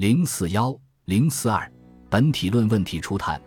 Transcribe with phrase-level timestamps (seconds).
[0.00, 0.74] 零四幺
[1.04, 1.70] 零四二
[2.08, 3.38] 本体论问题初探，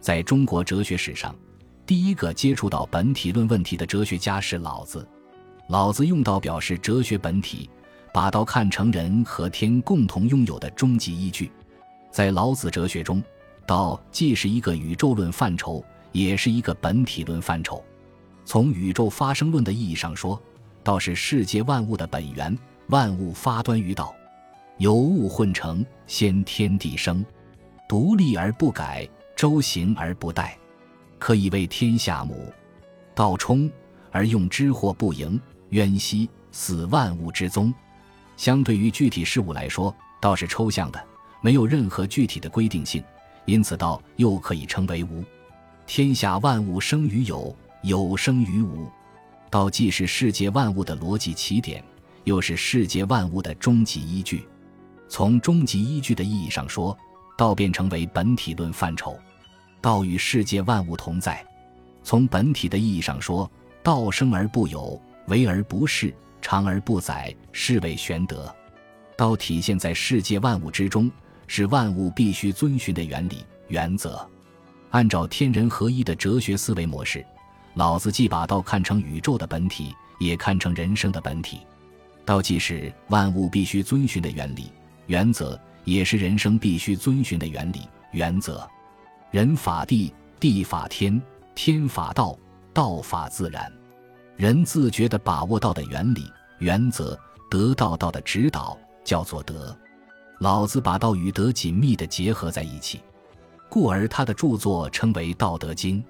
[0.00, 1.36] 在中国哲学史上，
[1.84, 5.06] 第一个接触到本体论问题的哲学家是老子。
[5.68, 7.68] 老子用道表示哲学本体，
[8.10, 11.52] 把道看成人和天共同拥有的终极依据。
[12.10, 13.22] 在老子哲学中，
[13.66, 17.84] 道既是一个宇宙论范畴，也是一个本体论范畴。
[18.46, 20.42] 从宇宙发生论的意义上说，
[20.82, 24.14] 道是世界万物的本源，万物发端于道。
[24.78, 27.24] 有物混成，先天地生，
[27.88, 30.52] 独立而不改，周行而不殆，
[31.18, 32.52] 可以为天下母。
[33.12, 33.68] 道冲
[34.12, 37.74] 而用之，或不盈，渊兮，死万物之宗。
[38.36, 41.04] 相对于具体事物来说，道是抽象的，
[41.40, 43.02] 没有任何具体的规定性，
[43.46, 45.24] 因此道又可以称为无。
[45.88, 48.88] 天下万物生于有，有生于无。
[49.50, 51.82] 道既是世界万物的逻辑起点，
[52.22, 54.46] 又是世界万物的终极依据。
[55.08, 56.96] 从终极依据的意义上说，
[57.36, 59.18] 道便成为本体论范畴。
[59.80, 61.44] 道与世界万物同在。
[62.02, 63.50] 从本体的意义上说，
[63.82, 68.54] 道生而不有，为而不恃，长而不宰，是谓玄德。
[69.16, 71.10] 道体现在世界万物之中，
[71.46, 74.28] 是万物必须遵循的原理原则。
[74.90, 77.24] 按照天人合一的哲学思维模式，
[77.74, 81.60] 老子既把道看成宇宙的本体，也看成人生的本体。
[82.24, 84.70] 道既是万物必须遵循的原理。
[85.08, 88.68] 原则也是人生必须遵循的原理原则，
[89.30, 91.20] 人法地，地法天，
[91.54, 92.38] 天法道，
[92.74, 93.72] 道法自然。
[94.36, 97.18] 人自觉地把握到的原理原则，
[97.50, 99.76] 得到道的指导，叫做德。
[100.40, 103.00] 老子把道与德紧密地结合在一起，
[103.70, 106.02] 故而他的著作称为《道德经》。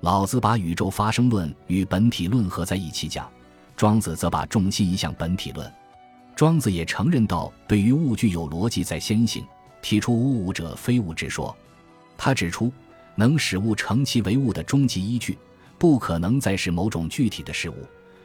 [0.00, 3.26] 老子把宇宙发生论与本体论合在一起讲，
[3.74, 5.72] 庄子则把重心移向本体论。
[6.36, 9.44] 庄子也承认道对于物具有逻辑在先行，
[9.80, 11.56] 提出物物者非物之说。
[12.16, 12.72] 他指出，
[13.14, 15.38] 能使物成其为物的终极依据，
[15.78, 17.76] 不可能再是某种具体的事物，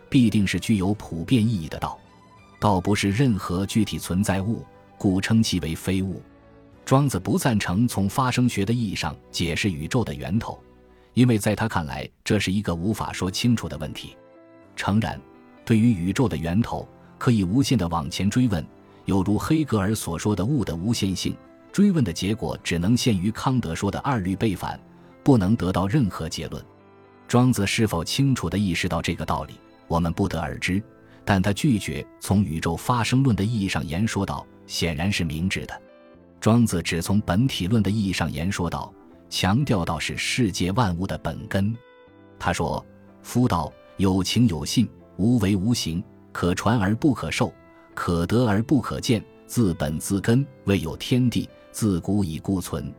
[0.10, 2.00] 必定是具有普遍意义的道。
[2.60, 4.66] 道不是任何具体存在物，
[4.98, 6.22] 故称其为非物。
[6.86, 10.60] 庄子不赞成从发生学的意义上解释宇宙的源头，
[11.14, 14.18] 因为在他看来，这是一个无法说清楚的问题。
[14.76, 15.22] 诚然，
[15.64, 16.88] 对于宇宙的源头。
[17.20, 18.66] 可以无限的往前追问，
[19.06, 21.36] 有如黑格尔所说的物的无限性。
[21.72, 24.80] 追问的结果只能限于康德说的二律背反，
[25.24, 26.66] 不能得到任何结论。
[27.28, 29.54] 庄子是否清楚地意识到这个道理，
[29.88, 30.82] 我们不得而知。
[31.24, 35.80] 但他拒绝从宇宙发生论的意义上言说道，显然是明智的。
[36.42, 38.92] 庄子只从本体论的意义上言说道，
[39.30, 41.76] 强调道是世界万物的本根。
[42.40, 42.84] 他说
[43.22, 47.54] ：“夫道有情有信，无为无形。”可传而不可受，
[47.94, 52.94] 可得而不可见，自本自根未有天地，自古以固存。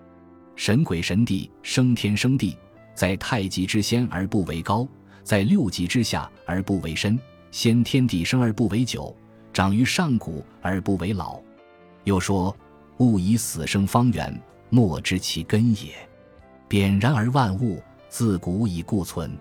[0.57, 2.57] 神鬼神帝，生天生地，
[2.95, 4.87] 在太极之先而不为高，
[5.23, 7.19] 在六极之下而不为深。
[7.51, 9.17] 先天地生而不为久，
[9.53, 11.41] 长于上古而不为老。
[12.05, 12.55] 又说：
[12.99, 15.93] 物以死生方圆，莫知其根也。
[16.69, 19.37] 扁然而万物，自古以固存。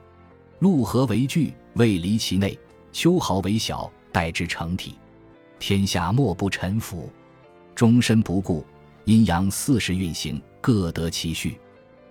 [0.59, 2.57] 陆河为巨，未离其内。
[2.91, 4.97] 秋毫为小，待之成体，
[5.59, 7.09] 天下莫不臣服，
[7.75, 8.65] 终身不顾。
[9.05, 11.59] 阴阳四时运行，各得其序。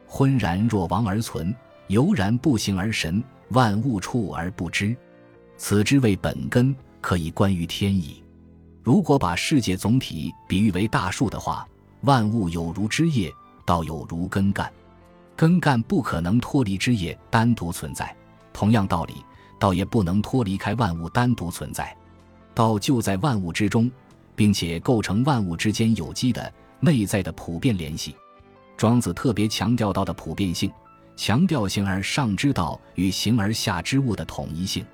[0.06, 1.54] 浑然若亡而存，
[1.88, 3.22] 悠然不行而神。
[3.50, 4.94] 万物处而不知，
[5.56, 8.22] 此之谓本根，可以观于天矣。
[8.82, 11.66] 如果把世界总体比喻为大树的话，
[12.02, 13.32] 万物有如枝叶，
[13.64, 14.70] 倒有如根干。
[15.34, 18.14] 根干不可能脱离枝叶单独存在。
[18.52, 19.14] 同样道理。
[19.58, 21.96] 道也不能脱离开万物单独存在，
[22.54, 23.90] 道就在万物之中，
[24.34, 28.14] 并且构成万物之间有机的内在的普遍联系。
[28.76, 30.70] 庄子特别强调道的普遍性，
[31.16, 34.86] 强调形而上之道与形而下之物的统一性。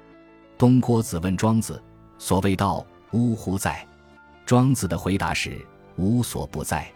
[0.57, 1.83] 东郭子问庄子
[2.19, 3.87] ：“所谓道，呜呼在？”
[4.47, 5.61] 庄子的回答是
[5.97, 6.91] ：“无所不在。”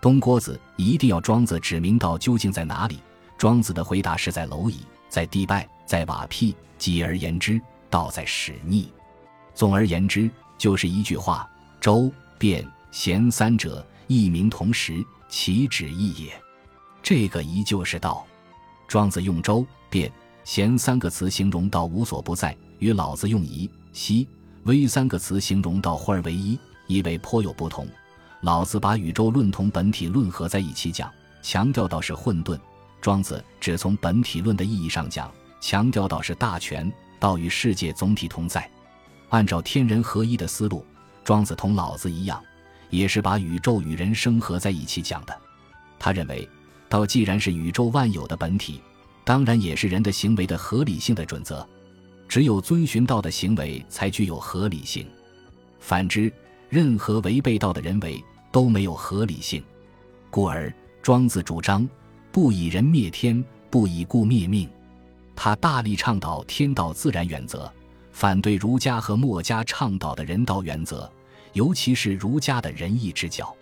[0.00, 3.00] 东郭子一定要庄子指明道究竟在哪里。
[3.36, 6.56] 庄子的回答是在蝼蚁，在迪拜，在瓦辟。
[6.78, 7.60] 简而言之，
[7.90, 8.90] 道在始逆。
[9.54, 11.46] 总而言之，就是一句话：
[11.78, 16.32] 周、变、贤三者，异名同时，其旨异也。
[17.02, 18.24] 这个一就是道。
[18.88, 20.10] 庄子用周、变、
[20.44, 24.26] 贤三个词形容道无所不在，与老子用仪、希、
[24.62, 27.86] 微三个词形容道混而为一，意味颇有不同。
[28.40, 31.12] 老子把宇宙论同本体论合在一起讲，
[31.42, 32.58] 强调道是混沌；
[33.02, 35.30] 庄子只从本体论的意义上讲。
[35.60, 38.68] 强调道是大权，道与世界总体同在。
[39.28, 40.84] 按照天人合一的思路，
[41.22, 42.42] 庄子同老子一样，
[42.90, 45.40] 也是把宇宙与人生合在一起讲的。
[46.00, 46.48] 他认为，
[46.88, 48.82] 道既然是宇宙万有的本体，
[49.22, 51.64] 当然也是人的行为的合理性的准则。
[52.28, 55.06] 只有遵循道的行为才具有合理性，
[55.78, 56.32] 反之，
[56.68, 58.20] 任何违背道的人为
[58.50, 59.62] 都没有合理性。
[60.28, 61.88] 故而，庄子主张
[62.32, 64.66] 不以人灭天，不以故灭命。
[65.36, 67.70] 他大力倡导天道自然原则，
[68.10, 71.10] 反对儒家和墨家倡导的人道原则，
[71.52, 73.54] 尤其是儒家的仁义之教。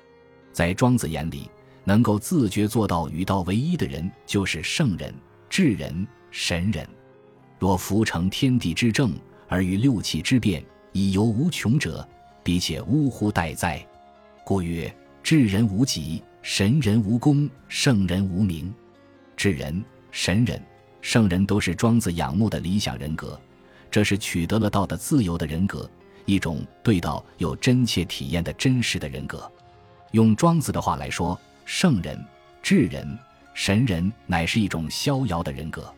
[0.52, 1.50] 在庄子眼里，
[1.82, 5.12] 能够自觉做到与道为一的人，就是圣人、
[5.48, 6.86] 智人、神人。
[7.58, 9.12] 若夫成天地之正，
[9.48, 12.08] 而与六气之变，以游无穷者，
[12.44, 13.84] 彼且呜呼待哉？
[14.44, 14.94] 故曰：
[15.24, 18.72] 智人无极，神人无功，圣人无名。
[19.36, 20.60] 智人、神人。
[21.02, 23.40] 圣人都是庄子仰慕的理想人格，
[23.90, 25.90] 这是取得了道的自由的人格，
[26.26, 29.50] 一种对道有真切体验的真实的人格。
[30.10, 32.22] 用庄子的话来说，圣人、
[32.62, 33.18] 智人、
[33.54, 35.90] 神人乃是一种逍遥的人格。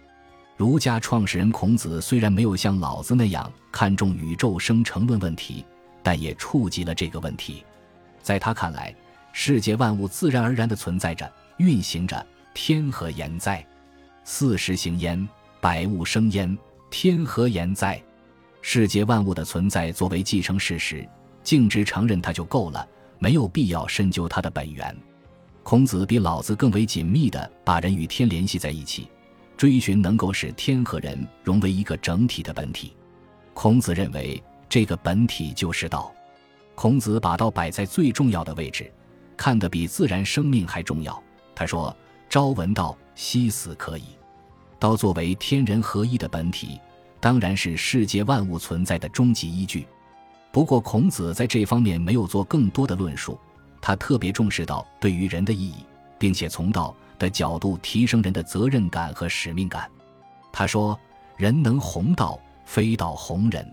[0.56, 5.64] 儒家创始人孔子虽然没有像老子那样看重宇宙生成论问题，
[6.00, 7.64] 但也触及了这个问题。
[8.20, 8.94] 在他看来，
[9.32, 12.24] 世界万物自然而然地存在着、运行着，
[12.54, 13.66] 天何言哉？
[14.24, 15.26] 四时行焉，
[15.60, 16.56] 百物生焉，
[16.90, 18.00] 天何言哉？
[18.60, 21.08] 世界万物的存在作为既成事实，
[21.42, 22.86] 径直承认它就够了，
[23.18, 24.94] 没有必要深究它的本源。
[25.64, 29.08] 孔子比老子更为紧密地把人与天联系在一起，
[29.56, 32.94] 追寻能够使天和人融为一个整体的本体。
[33.54, 36.12] 孔子认为这个本体就是道。
[36.74, 38.90] 孔子把道摆在最重要的位置，
[39.36, 41.22] 看得比自然生命还重要。
[41.54, 41.94] 他说
[42.28, 44.04] ：“朝闻道。”夕死可以，
[44.78, 46.80] 道作为天人合一的本体，
[47.20, 49.86] 当然是世界万物存在的终极依据。
[50.50, 53.38] 不过，孔子在这方面没有做更多的论述，
[53.82, 55.84] 他特别重视道对于人的意义，
[56.18, 59.86] 并且从道的角度提升人的责任感和使命感。
[60.50, 60.98] 他说
[61.36, 63.70] ：“人能弘道，非道弘人。”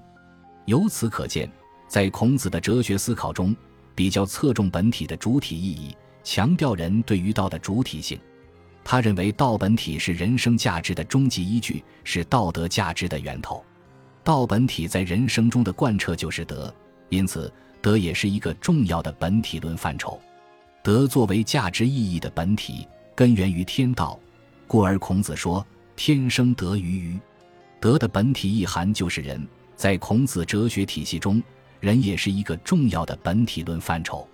[0.67, 1.49] 由此可见，
[1.87, 3.55] 在孔子的哲学思考中，
[3.99, 5.93] 比较侧重本体的主体意义，
[6.23, 8.17] 强调人对于道的主体性。
[8.81, 13.61] 他认为道本体是人生价值的终极依据，是道德价值的源头。
[14.23, 16.73] 道本体在人生中的贯彻就是德，
[17.09, 17.51] 因此
[17.81, 20.17] 德也是一个重要的本体论范畴。
[20.81, 24.17] 德作为价值意义的本体，根源于天道，
[24.65, 25.67] 故而孔子说
[25.97, 27.19] ：“天生德于鱼。”
[27.81, 29.45] 德的本体意涵就是人。
[29.75, 31.43] 在孔子哲学体系中，
[31.79, 34.27] 人也是一个重要的本体论范畴。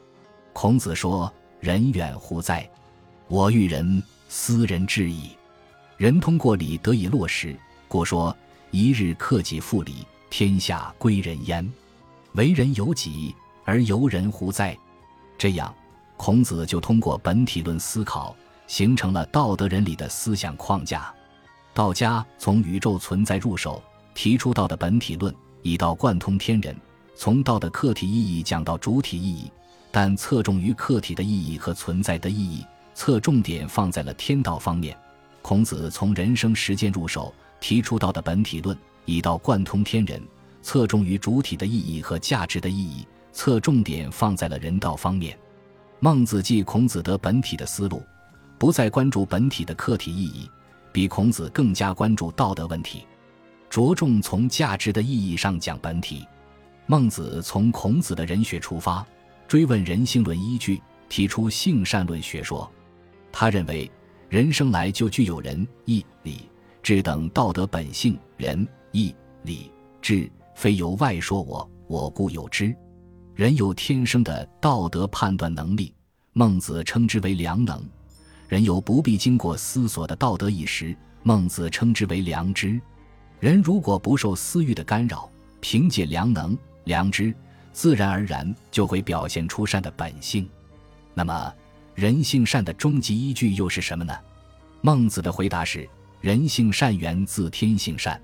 [0.54, 2.70] 孔子说：“人远乎哉？
[3.28, 5.30] 我欲人。”斯人至矣，
[5.98, 7.56] 人通过礼得以落实。
[7.88, 8.36] 故说
[8.72, 11.66] 一日克己复礼，天下归仁焉。
[12.34, 13.34] 为人由己
[13.64, 14.76] 而由人乎哉？
[15.38, 15.74] 这样，
[16.18, 21.14] 孔子就通过本体论思考，形成了道德伦理的思想框架。
[21.74, 23.82] 道家从宇宙存在入手，
[24.16, 26.76] 提出道的本体论，以道贯通天人，
[27.16, 29.52] 从道的客体意义讲到主体意义，
[29.92, 32.66] 但侧重于客体的意义和存在的意义。
[32.94, 34.98] 侧重点放在了天道方面，
[35.42, 40.22] 孔子从人生实践入手，提出道的本体论，以道贯通天人，
[40.62, 45.38] 侧重于主体的意义和价值的意义，侧重点放在了人道方面。
[46.00, 48.02] 孟子继孔子得本体的思路，
[48.58, 50.50] 不再关注本体的客体意义，
[50.94, 53.06] 比孔子更加关注道德问题，
[53.70, 56.26] 着重从价值的意义上讲本体。
[56.88, 59.06] 孟子从孔子的人学出发，
[59.48, 62.72] 追问人性论依据，提出性善论学说。
[63.32, 63.90] 他认为，
[64.30, 66.48] 人生来就具有仁、义、礼、
[66.84, 68.18] 智等道德本性。
[68.38, 72.76] 仁、义、礼、智，非由外说我，我固有之。
[73.34, 75.92] 人有天生的道德判断能力，
[76.34, 77.80] 孟子称之为良能；
[78.48, 82.80] 人有不必经过思索的道德意识，孟子称之为良知。
[83.40, 87.34] 人如果不受私欲的干扰，凭借良能、良知，
[87.72, 90.50] 自然而然就会表现出善的本性。
[91.14, 91.54] 那么，
[91.94, 94.14] 人性善的终极依据又是什么呢？
[94.82, 95.88] 孟子的回答是：
[96.22, 98.20] 人性善源自天性善。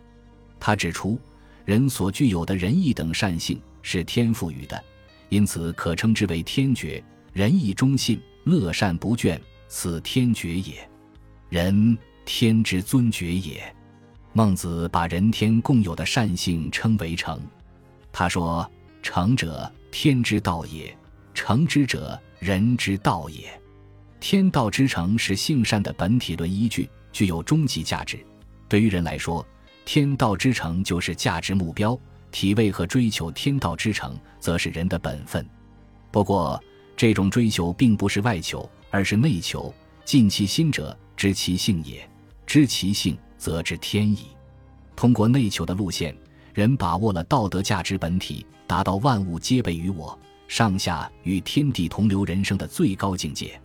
[0.60, 1.20] 他指出，
[1.66, 4.84] 人所具有的仁义等善性是天赋予的，
[5.30, 7.04] 因此可称之为天爵。
[7.34, 10.88] 仁义忠信、乐善不倦，此天爵也。
[11.50, 13.74] 人天之尊爵也。
[14.34, 17.42] 孟子把人天共有的善性称为诚。
[18.12, 18.70] 他说
[19.02, 20.94] ：“诚者，天之道也；
[21.34, 23.50] 诚之者，人之道也。”
[24.20, 28.24] 天道之成是性善的本体论依据，具有终极价值。
[28.70, 29.46] 对于人来说，
[29.86, 31.96] 天道之成就是价值目标；
[32.32, 35.44] 体味和追求天道之成，则是人的本分。
[36.12, 36.62] 不过，
[36.96, 39.74] 这种追求并不是外求，而是内求。
[40.06, 42.02] 尽其心者，知其性也；
[42.46, 44.28] 知其性，则知天矣。
[44.96, 46.16] 通过内求的路线，
[46.54, 50.18] 人把握了道德价值本体，达到万物皆备于我，
[50.48, 53.60] 上下与天地同流人生的最高境界。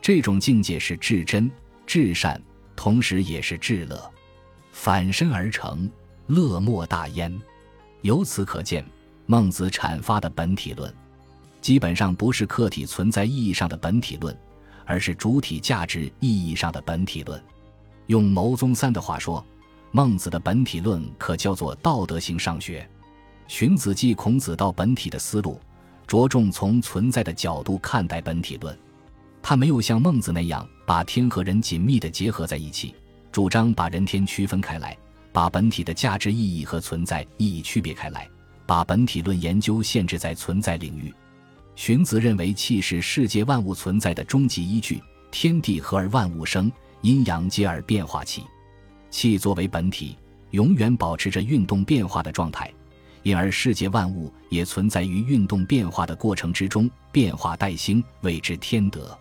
[0.00, 1.50] 这种境界是至真、
[1.86, 2.40] 至善，
[2.74, 4.10] 同时也是至乐。
[4.72, 5.90] 反身而成，
[6.26, 7.36] 乐莫大焉。
[8.00, 8.84] 由此可见，
[9.26, 10.92] 孟子阐发的本体论，
[11.60, 14.36] 基本上不是客体存在意义上的本体论。
[14.84, 17.40] 而是主体价值意义上的本体论。
[18.08, 19.42] 用牟宗三的话说，
[19.94, 22.88] 孟子的本体论可叫做道德性上学。
[23.46, 25.60] 荀子继孔子到本体的思路，
[26.06, 28.76] 着重从存在的角度看待本体论。
[29.42, 32.94] 他没有像孟子那样把天和人紧密地结合在一起，
[33.30, 34.96] 主张把人天区分开来，
[35.30, 38.26] 把本体的价值意义和存在意义区别开来，
[38.64, 41.12] 把本体论研究限制在存在领域。
[41.76, 46.72] 荀子认为气是世界万物存在的终极依据，天地合而万物生，
[47.02, 48.42] 阴阳接而变化起。
[49.12, 50.16] 气作为本体，
[50.50, 52.68] 永远保持着运动变化的状态，
[53.22, 59.16] 因而世界万物也存在于运动变化的过程之中，变化待兴，谓之天德。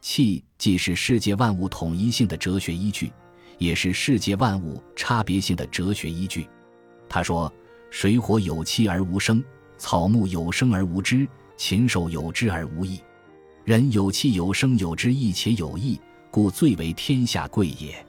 [0.00, 3.12] 气既是世界万物统一性的哲学依据，
[3.58, 6.46] 也是世界万物差别性的哲学依据。
[7.08, 7.52] 他说
[7.90, 9.42] ：“水火有气而无声，
[9.76, 13.00] 草木有生而无知。”禽兽有知而无义，
[13.64, 18.04] 人有气有生有知义且有义，故最为天下贵也。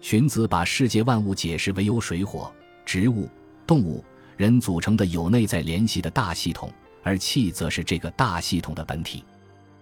[0.00, 2.50] 荀子把世界万物解释为由水火、
[2.84, 3.28] 植物、
[3.66, 4.04] 动物、
[4.36, 9.24] 人组成的有内在联系的大系统，而气则是这个大系统的本体。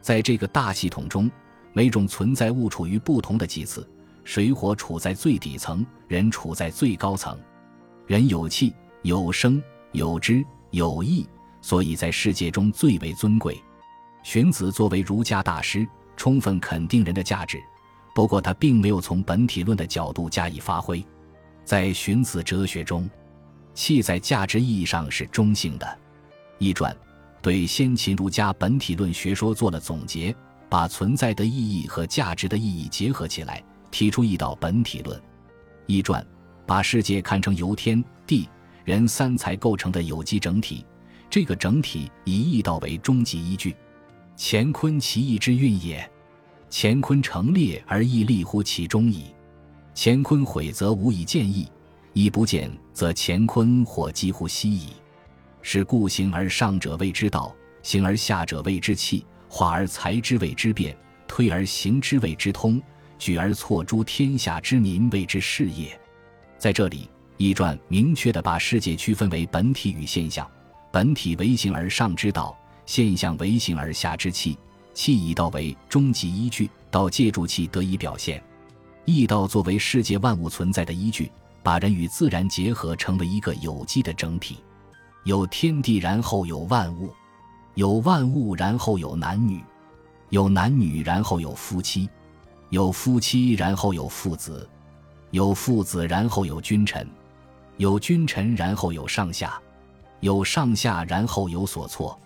[0.00, 1.30] 在这个大系统中，
[1.72, 3.88] 每种存在物处于不同的级次，
[4.24, 7.38] 水火处在最底层，人处在最高层。
[8.06, 11.26] 人有气、有生、有知、有义。
[11.60, 13.60] 所以在世界中最为尊贵。
[14.22, 17.60] 荀子作为儒家大师，充分肯定人的价值。
[18.18, 21.06] 不过，他并没有从本体论的角度加以发挥。
[21.64, 23.08] 在荀子哲学中，
[23.74, 25.98] 气在价值意义上是中性的。
[26.58, 26.92] 易传
[27.40, 30.34] 对先秦儒家本体论学说做了总结，
[30.68, 35.22] 把存在的意义和价值的意义结合起来，提出一道本体论。
[35.86, 36.26] 易传
[36.66, 38.48] 把世界看成由天地
[38.84, 40.84] 人三才构成的有机整体。
[41.30, 43.76] 这个整体以易道为终极依据，
[44.36, 46.10] 乾坤其义之运也。
[46.70, 49.26] 乾坤成列而义立乎其中矣。
[49.94, 51.68] 乾坤毁则无以见义，
[52.12, 54.88] 义不见则乾坤或几乎息矣。
[55.62, 60.96] 是故形而上者谓之道，形而下者谓之气，化而才之谓之变，
[61.26, 62.80] 推而行之谓之通，
[63.18, 65.98] 举而错诸天下之民谓之事业。
[66.58, 70.48] 在这里，易传明确地把世界区分为本体与现象。
[70.90, 72.56] 本体为形而上之道，
[72.86, 74.56] 现象为形而下之气。
[74.98, 78.42] 气以道为终极依据，道借助气得以表现。
[79.04, 81.30] 易道作为世界万物存在的依据，
[81.62, 84.58] 把人与自然结合，成为一个有机的整体。
[85.22, 87.10] 有天地，然后有万物；
[87.74, 89.60] 有万物，然后有男女；
[90.30, 92.08] 有男女，然后有夫妻；
[92.70, 94.68] 有夫妻，然后有父子；
[95.30, 97.06] 有父子，然后有君臣；
[97.76, 99.60] 有君臣，然后有上下。
[100.18, 102.18] 有上下，然后有所措。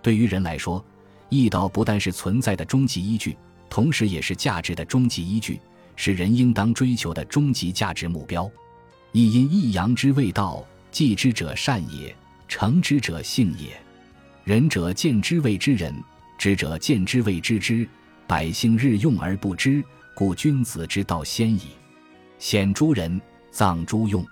[0.00, 0.84] 对于人来说，
[1.32, 3.34] 义道不但是存在的终极依据，
[3.70, 5.58] 同时也是价值的终极依据，
[5.96, 8.50] 是人应当追求的终极价值目标。
[9.12, 12.14] 亦因义阳之谓道，继之者善也，
[12.46, 13.68] 成之者性也。
[14.44, 15.94] 仁者见之谓之仁，
[16.36, 17.88] 知者见之谓知之。
[18.26, 19.82] 百姓日用而不知，
[20.14, 21.62] 故君子之道先矣。
[22.38, 23.18] 显诸人，
[23.50, 24.22] 藏诸用。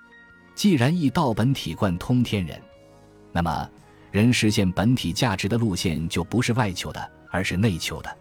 [0.54, 2.60] 既然易道本体贯通天人。
[3.32, 3.70] 那么，
[4.10, 8.16] 人实现本体价值的路线就不是外求的，而是内求的。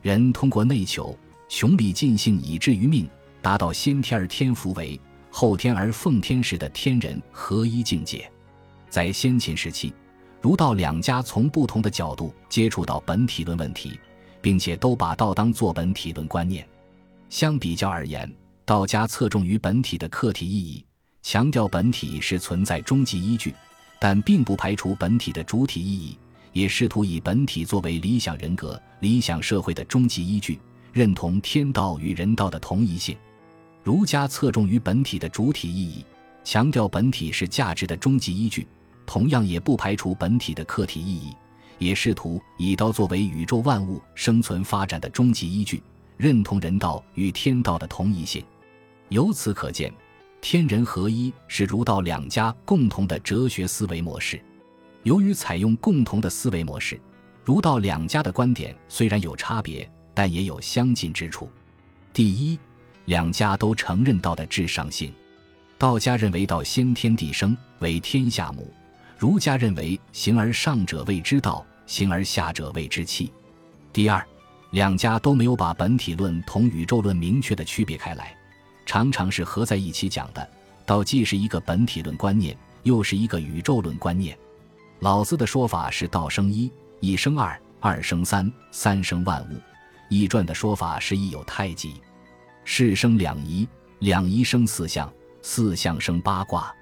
[0.00, 1.16] 人通过内求，
[1.48, 3.08] 雄理尽性以至于命，
[3.42, 4.98] 达到先天而天福为，
[5.30, 8.30] 后天而奉天时的天人合一境界。
[8.88, 9.92] 在先秦时期，
[10.40, 13.98] 儒道两家从不同的角度接触到本体论问题，
[14.40, 16.66] 并且都把道当作本体论观念。
[17.28, 18.32] 相比较而言，
[18.64, 20.86] 道家侧重于本体的客体意义，
[21.22, 23.54] 强调本体是存在终极依据。
[23.98, 26.18] 但并不排除本体的主体意义，
[26.52, 30.58] 也试图以本体作为理想人格、理想社会的终极依据，
[30.92, 33.16] 认同天道与人道的同一性。
[33.82, 36.04] 儒家侧重于本体的主体意义，
[36.44, 38.66] 强调本体是价值的终极依据，
[39.06, 41.32] 同样也不排除本体的客体意义，
[41.78, 45.82] 也试图以道作为宇宙万物生存发展的终极依据，
[46.16, 48.44] 认同人道与天道的同一性。
[49.08, 49.92] 由此可见。
[50.40, 54.40] 天人合一是儒道两家共同的哲学思维模式。
[55.02, 57.00] 由于采用共同的思维模式，
[57.44, 61.48] 儒道两家的观点虽然有差别，但也有相近之处。
[62.12, 62.58] 第一，
[63.04, 65.12] 两家都承认道的至上性。
[65.78, 68.64] 道家认为道先天地生，为天下母；
[69.18, 73.32] 儒家认为形而上者谓之道，形而下者谓之器。
[73.92, 74.26] 第二，
[74.72, 78.36] 两家都没有把本体论同宇宙论明确的区别开来，
[78.86, 80.48] 常常是合在一起讲的。
[80.86, 84.38] 道既是一个本体论观念，又是一个宇宙论观念。
[85.00, 89.60] 老子的说法是道生一，一生二，二生三，三生万物。
[90.08, 91.94] 易传的说法是一有太极，
[92.64, 93.66] 世生两仪，
[93.98, 95.12] 两仪生四象，
[95.42, 96.72] 四象生八卦。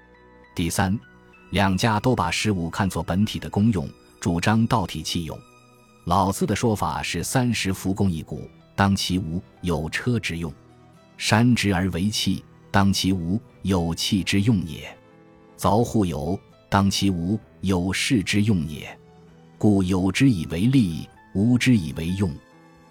[0.53, 0.97] 第三，
[1.49, 5.37] 两家都把事物看作本体的功用，主张道体器用。
[6.03, 10.51] 老子的说法是三十浮功一股，当其无，有车之用；
[11.17, 12.43] 山直而为器。
[12.71, 14.81] 当其无，有气之用也；
[15.57, 16.37] 凿户有，
[16.69, 18.85] 当其无，有事之用也。
[19.57, 22.29] 故有之以为利，无之以为用。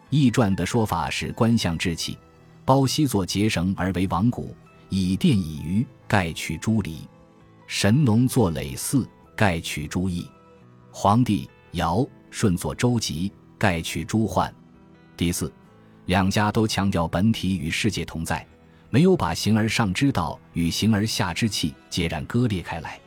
[0.08, 2.16] 易传的说法是：观象之气，
[2.64, 4.56] 包西作结绳而为王谷，
[4.88, 7.06] 以电以鱼，盖取诸离；
[7.66, 10.26] 神农作耒耜，盖取诸翼；
[10.90, 14.50] 黄帝尧舜作舟楫，盖取诸患。
[15.14, 15.52] 第四，
[16.06, 18.46] 两家都强调本体与世界同在。
[18.90, 23.00] 没有把形而上之道与形而下之气截然割裂开来。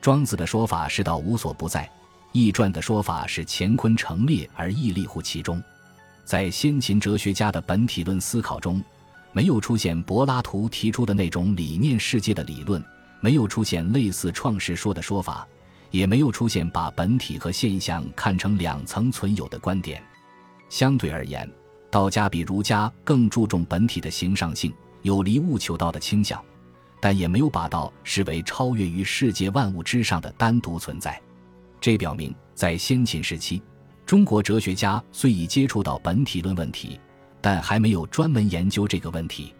[0.00, 1.90] 庄子的说法是道无所不在，
[2.30, 5.60] 易传的说法是乾坤成列而屹立乎其中。
[6.24, 8.80] 在先秦哲学家的本体论思考中，
[9.32, 12.80] 没有出现柏拉图提出的那种理念世界的理论，
[13.18, 15.44] 没有出现类似创世说的说法，
[15.90, 20.00] 也没有出现把本体和现象看成两层存有的观点。
[20.68, 21.50] 相对而言，
[21.94, 24.74] 道家比儒家更注重本体的形上性。
[25.02, 26.44] 有离物求道的倾向，
[27.00, 31.22] 但也没有把道视为超越于世界万物之上的单独存在。
[31.80, 33.62] 这表明，在先秦时期，
[34.04, 36.98] 中国哲学家虽已接触到本体论问题，
[37.40, 39.54] 但还没有专门研究这个问题。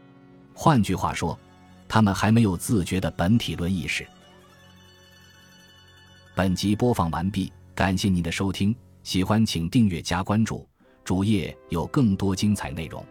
[0.54, 1.38] 换句话说，
[1.86, 4.04] 他们还没有自觉的本体论意识。
[6.34, 10.68] 本集播放完毕，感谢您的收听，喜欢请订阅加关注，
[11.04, 13.04] 主页有更多精彩内容。